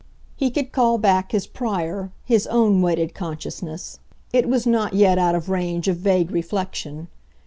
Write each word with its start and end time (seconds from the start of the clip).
He 0.35 0.49
could 0.49 0.71
call 0.71 0.97
back 0.97 1.31
his 1.31 1.45
prior, 1.45 2.09
his 2.25 2.47
own 2.47 2.81
wedded 2.81 3.13
consciousness 3.13 3.99
it 4.33 4.49
was 4.49 4.65
not 4.65 4.95
yet 4.95 5.19
out 5.19 5.35
of 5.35 5.47
range 5.47 5.87
of 5.87 5.97
vague 5.97 6.31
reflection. 6.31 7.07